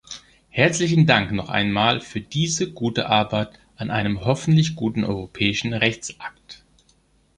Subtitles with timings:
[0.49, 6.65] Herzlichen Dank noch einmal für diese gute Arbeit an einem hoffentlich guten europäischen Rechtsakt.